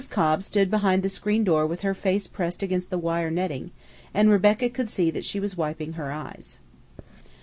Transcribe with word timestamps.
Cobb 0.09 0.41
stood 0.41 0.71
behind 0.71 1.03
the 1.03 1.09
screen 1.09 1.43
door 1.43 1.67
with 1.67 1.81
her 1.81 1.93
face 1.93 2.25
pressed 2.25 2.63
against 2.63 2.89
the 2.89 2.97
wire 2.97 3.29
netting, 3.29 3.69
and 4.15 4.31
Rebecca 4.31 4.67
could 4.67 4.89
see 4.89 5.11
that 5.11 5.25
she 5.25 5.39
was 5.39 5.55
wiping 5.55 5.93
her 5.93 6.11
eyes. 6.11 6.57